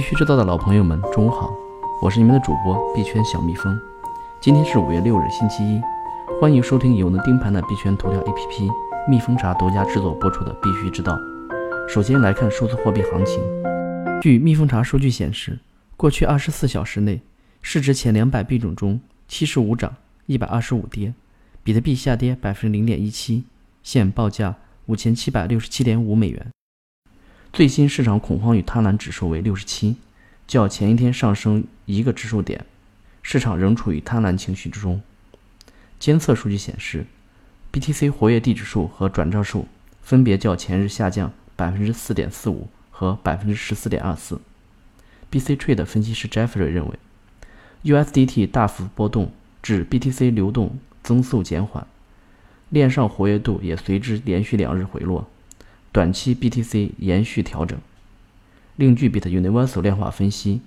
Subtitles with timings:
[0.00, 1.52] 必须知道的老朋友们，中午好，
[2.00, 3.78] 我是你们的主播币圈小蜜蜂。
[4.40, 5.78] 今天是五月六日，星期一，
[6.40, 8.70] 欢迎收听由能盯盘的币圈头条 APP
[9.06, 11.12] 蜜蜂茶独家制作播出的《必须知道》。
[11.86, 13.42] 首先来看数字货币行情。
[14.22, 15.58] 据蜜蜂茶数据显示，
[15.98, 17.20] 过去二十四小时内，
[17.60, 18.98] 市值前两百币种中，
[19.28, 19.94] 七十五涨，
[20.24, 21.12] 一百二十五跌，
[21.62, 23.44] 比特币下跌百分之零点一七，
[23.82, 24.54] 现报价
[24.86, 26.46] 五千七百六十七点五美元。
[27.52, 29.96] 最新市场恐慌与贪婪指数为六十七，
[30.46, 32.64] 较前一天上升一个指数点，
[33.22, 35.02] 市场仍处于贪婪情绪之中。
[35.98, 37.04] 监测数据显示
[37.72, 39.66] ，BTC 活跃地址数和转账数
[40.00, 44.40] 分别较前日下降百分之四点四五和百分之十四点二四。
[45.32, 46.98] BC Trade 分析师 Jeffrey 认为
[47.82, 51.84] ，USDT 大幅波动致 BTC 流动增速减缓，
[52.68, 55.28] 链上活跃度也随之连续两日回落。
[55.92, 57.78] 短期 BTC 延续调整。
[58.76, 60.60] 另据 Bit Universal 量化分析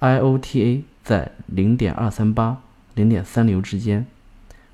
[0.00, 2.56] ，IOTA 在0.238、
[2.96, 4.06] 0.36之间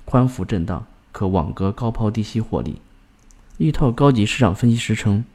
[0.05, 2.77] 宽幅震荡，可网格高抛低吸获利。
[3.57, 5.25] 一套高级市场分析师称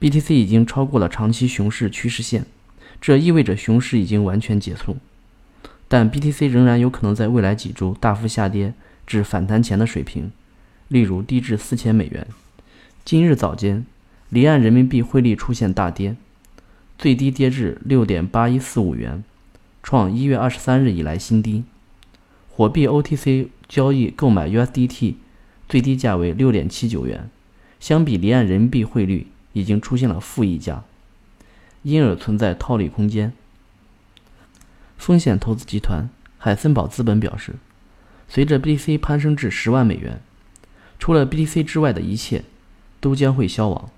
[0.00, 2.46] ，BTC 已经超过了长期熊市趋势线，
[3.00, 4.96] 这意味着熊市已经完全结束。
[5.88, 8.72] 但 BTC 仍然有可能在未来几周大幅下跌
[9.06, 10.32] 至反弹前的水平，
[10.88, 12.26] 例如低至4000美元。
[13.04, 13.84] 今日早间，
[14.28, 16.16] 离岸人民币汇率出现大跌，
[16.96, 19.24] 最低跌至六点八一四五元，
[19.82, 21.64] 创一月二十三日以来新低。
[22.48, 25.14] 火币 OTC 交易购买 USDT
[25.68, 27.28] 最低价为六点七九元，
[27.80, 30.84] 相比离岸人民币汇率已经出现了负溢价，
[31.82, 33.32] 因而存在套利空间。
[34.96, 37.56] 风险投资集团海森堡资本表示，
[38.28, 40.20] 随着 BTC 攀升至十万美元，
[41.00, 42.44] 除了 BTC 之外的一切。
[43.02, 43.90] 都将会消亡。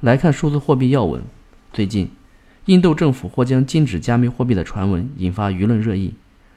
[0.00, 1.24] 来看数字货币要闻，
[1.72, 2.08] 最近，
[2.66, 6.14] 印度政府或将禁止加密货币的传闻引发舆论热议，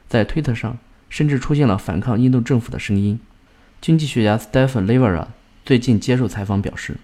[0.08, 0.78] 在推特上
[1.10, 3.18] 甚至出现了反抗印度政府的声音。
[3.80, 5.26] 经济学家 Stephen Levera
[5.66, 6.98] 最近接受采访表示，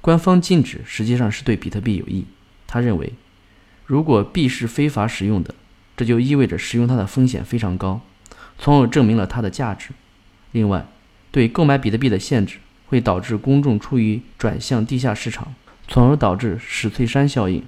[0.00, 2.26] 官方禁止实际上是对比特币有益。
[2.66, 3.12] 他认为，
[3.86, 5.54] 如果币是非法使用的，
[5.96, 8.00] 这就意味着使用它的风险非常高，
[8.58, 9.90] 从而证明了它的价值。
[10.50, 10.88] 另外，
[11.30, 12.58] 对购买比特币的限制。
[12.88, 15.54] 会导致公众出于转向地下市场，
[15.86, 17.62] 从而导致史翠珊效应，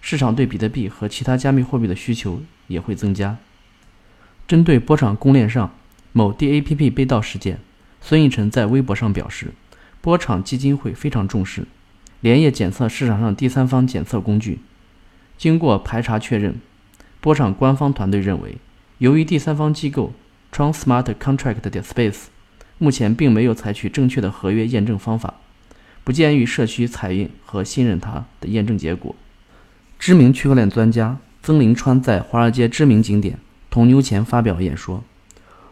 [0.00, 3.36] 市场对比特币和其他加密货币的需求也会增加。
[4.48, 5.74] 针对波场公链上
[6.12, 7.58] 某 DAPP 被盗事件，
[8.00, 9.52] 孙逸晨在微博上表示，
[10.00, 11.66] 波场基金会非常重视，
[12.20, 14.60] 连夜检测市场上第三方检测工具，
[15.36, 16.58] 经过排查确认，
[17.20, 18.56] 波场官方团队认为，
[18.98, 20.14] 由于第三方机构
[20.50, 22.28] Transmart Contract 的 Space。
[22.78, 25.34] 目前并没有采取正确的合约验证方法，
[26.02, 29.14] 不建议社区采用和信任它的验证结果。
[29.98, 33.38] 知名区块链专家曾林川在华尔街知名景点
[33.70, 35.02] 铜牛前发表演说，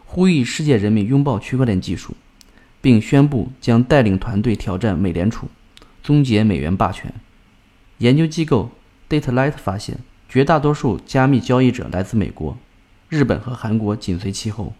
[0.05, 2.15] 呼吁世界人民拥抱区块链技术，
[2.81, 5.47] 并宣布将带领团队挑战美联储，
[6.01, 7.13] 终结美元霸权。
[7.99, 8.71] 研究机构
[9.09, 12.57] DataLight 发现，绝大多数加密交易者来自美国，
[13.09, 14.73] 日本和韩国紧随其后。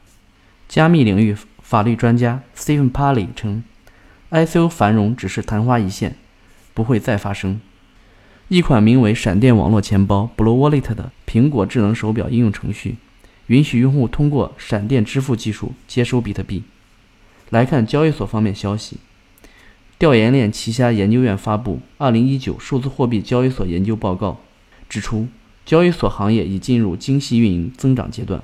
[0.67, 1.35] 加密领域。
[1.65, 3.63] 法律专家 Stephen Parley 称
[4.29, 6.17] ，ICO 繁荣只是昙花一现，
[6.73, 7.61] 不会再发生。
[8.49, 12.97] 一款名为“闪电网络钱包 ”（Blue Wallet） 的苹果智能手表应用程序，
[13.47, 16.63] 允许用户通过闪电支付技术接收比特币。
[17.49, 18.97] 来看交易所方面消息，
[19.97, 21.79] 调研链旗下研究院发布
[22.13, 24.31] 《2019数字货币交易所研究报告》，
[24.87, 25.27] 指出
[25.65, 28.43] 交易所行业已进入精细运营增长阶段，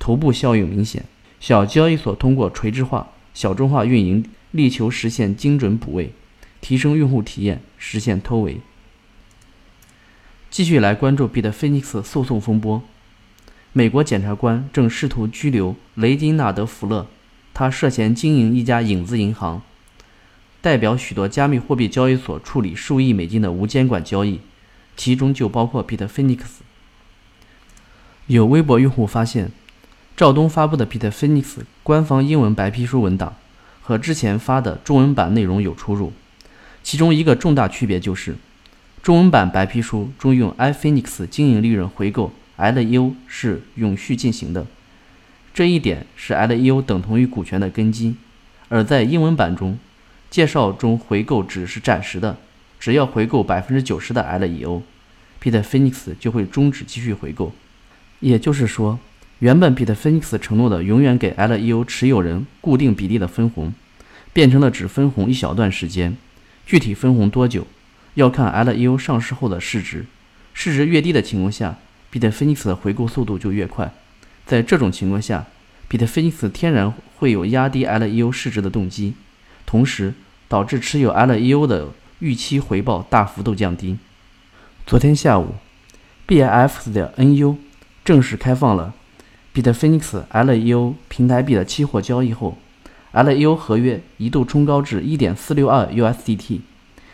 [0.00, 1.04] 头部效应明显。
[1.44, 6.14] 小交易所通过垂直化、小众化运营，力求实现精准补位，
[6.62, 8.62] 提升用户体验，实现偷围。
[10.50, 12.82] 继续来关注 Bitfinex 诉讼风波。
[13.74, 17.08] 美国检察官正试图拘留雷金纳德·福勒，
[17.52, 19.60] 他涉嫌经营一家影子银行，
[20.62, 24.40] 代表许多加密货币交易所处理数亿美金的无监管交易，
[24.96, 26.38] 其中就包括 Bitfinex。
[28.28, 29.52] 有微博用户发现。
[30.16, 33.34] 赵东发布的 petfenix 官方英文白皮书文档
[33.82, 36.12] 和之前发的中文版内容有出入，
[36.84, 38.36] 其中一个重大区别就是，
[39.02, 44.64] 中文版白皮书中用 iPhoenix 经营利润回购 LEO 是永续进行的，
[45.52, 48.14] 这一点是 LEO 等同于股权的根基；
[48.68, 49.76] 而在英文版中，
[50.30, 52.38] 介绍中回购只是暂时的，
[52.78, 57.52] 只要回购百分之九十的 LEO，Bitfinex 就会终止继续回购，
[58.20, 59.00] 也就是说。
[59.44, 63.74] 原本 Bitfinex 承诺的永远给 LEO 持有人固定比例的分红，
[64.32, 66.16] 变成了只分红一小段时间，
[66.64, 67.66] 具体分红多久，
[68.14, 70.06] 要看 LEO 上市后的市值，
[70.54, 71.76] 市值越低的情况下
[72.10, 73.92] ，Bitfinex 的回购速度就越快。
[74.46, 75.44] 在这种情况下
[75.90, 79.12] ，Bitfinex 天然会有压低 LEO 市值的动机，
[79.66, 80.14] 同时
[80.48, 81.88] 导致持有 LEO 的
[82.20, 83.98] 预期回报大幅度降低。
[84.86, 85.56] 昨天下午
[86.26, 87.56] ，BIF 的 NU
[88.02, 88.94] 正式开放了
[89.54, 92.58] Bitfinex LEO 平台币的期货交易后
[93.12, 96.60] ，LEO 合约一度冲高至1.462 USDT。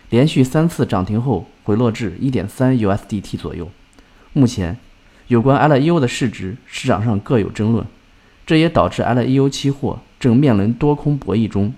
[0.09, 3.71] 连续三次涨停后回落至1.3 USDT 左右。
[4.33, 4.77] 目前，
[5.29, 7.87] 有关 LEO 的市值，市场上各有争论，
[8.45, 11.73] 这也导致 LEO 期货正面临多空博弈中。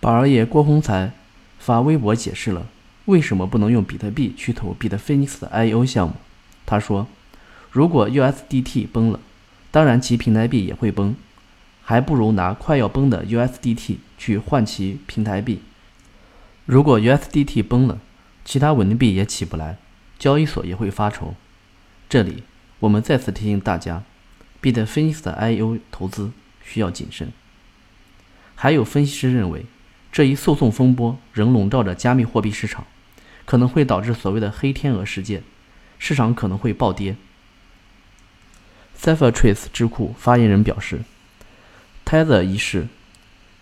[0.00, 1.12] 宝儿爷郭宏才
[1.58, 2.66] 发微博解释了
[3.04, 6.14] 为什么不能用比特币去投 Bitfinex 的 IEO 项目。
[6.64, 7.06] 他说
[7.70, 9.20] ：“如果 USDT 崩了，
[9.70, 11.14] 当然其平台币也会崩，
[11.82, 15.60] 还不如拿快要崩的 USDT 去换其平台币。”
[16.66, 18.00] 如果 USDT 崩了，
[18.44, 19.78] 其他稳定币也起不来，
[20.18, 21.34] 交易所也会发愁。
[22.08, 22.42] 这里
[22.80, 24.02] 我们再次提醒大家
[24.62, 26.32] ，Bitfinex 的 IEO 投资
[26.64, 27.32] 需要谨慎。
[28.54, 29.66] 还有分析师认为，
[30.10, 32.86] 这一诉讼风波仍笼罩着加密货币市场，
[33.44, 35.42] 可能会导致所谓的“黑天鹅事件”，
[35.98, 37.16] 市场可能会暴跌。
[39.00, 41.00] CipherTrace 智库发言人表示
[42.04, 42.88] ，Tether 一事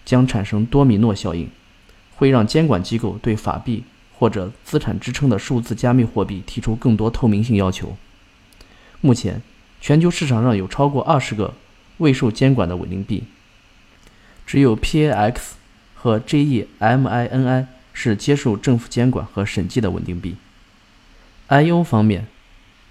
[0.05, 1.51] 将产生多米诺效应。
[2.17, 3.83] 会让监管机构对法币
[4.17, 7.97] 或者资产支撑的数字加密货币提出更多透明性要求。
[9.01, 9.43] 目前，
[9.81, 11.55] 全球市场上有超过二十个
[11.99, 13.25] 未受监管的稳定币，
[14.47, 15.35] 只有 PAX
[15.97, 20.37] 和 GEMINI 是接受政府监管和审计的稳定币。
[21.49, 22.29] IO 方面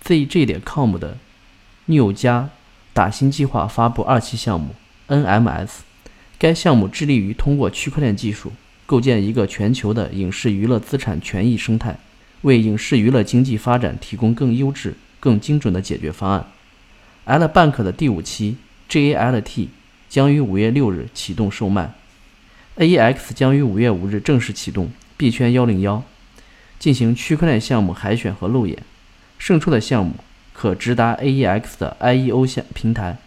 [0.03, 1.17] ，ZJ 点 com 的
[1.85, 2.49] New 加
[2.93, 4.75] 打新计划发布二期项目
[5.07, 5.69] NMS，
[6.37, 8.51] 该项目致力于通过区块链技术。
[8.85, 11.97] 构建一个全球的影视娱乐资产权益生态，
[12.41, 16.45] 为影视娱乐经济发展提供更优质、更精准的解决方案。
[17.23, 18.57] L Bank 的第五期
[18.89, 19.67] GALT
[20.09, 21.93] 将于五月六日启动售卖
[22.77, 26.03] ，AEX 将于五月五日正式启动币圈幺零幺，
[26.77, 28.77] 进行区块链项目海选和路演，
[29.39, 30.15] 胜出的项目
[30.63, 33.17] 可直达 AEX 的 IEO 线平台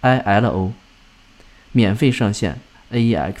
[0.00, 0.70] ILO，
[1.72, 2.58] 免费上线
[2.90, 3.34] AEX。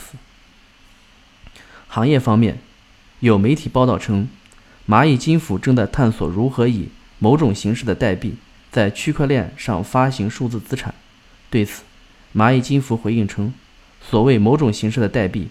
[1.88, 2.58] 行业方面，
[3.20, 4.28] 有媒体报道称，
[4.86, 8.34] 蚂蚁金服正在探索如何以某种形式的代币
[8.70, 10.94] 在区块链上发行数字资产。
[11.48, 11.82] 对此，
[12.34, 13.54] 蚂蚁金服回应称，
[14.02, 15.48] 所谓某种形式的代币，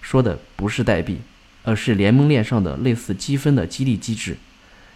[0.00, 1.18] 说的不是代币，
[1.62, 4.36] 而是联盟链上的类似积分的激励机制，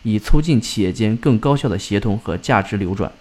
[0.02, 3.12] 以促进企业间更高效的协同和价值流转。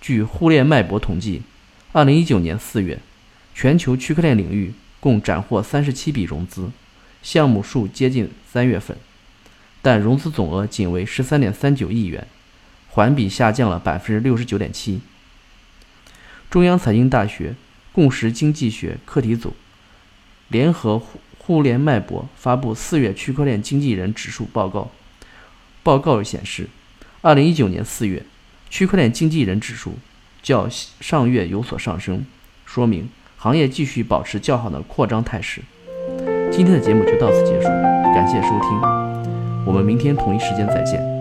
[0.00, 1.42] 据互联脉搏统计，
[1.92, 2.98] 二零一九年四月，
[3.54, 4.74] 全球区块链领域。
[5.00, 6.70] 共斩获三十七笔融资，
[7.22, 8.96] 项目数接近三月份，
[9.82, 12.26] 但融资总额仅为十三点三九亿元，
[12.88, 15.02] 环比下降了百分之六十九点七。
[16.48, 17.54] 中央财经大学
[17.92, 19.54] 共识经济学课题组
[20.48, 24.90] 联合互互联脉搏发布四月区块链经纪人指数报告，
[25.84, 26.68] 报告显示，
[27.20, 28.24] 二零一九年四月
[28.68, 29.98] 区块链经纪人指数
[30.42, 32.24] 较上月有所上升，
[32.66, 33.08] 说明。
[33.36, 35.60] 行业继续保持较好的扩张态势。
[36.50, 37.68] 今天的节目就到此结束，
[38.14, 38.80] 感谢收听，
[39.66, 41.13] 我们明天同一时间再见。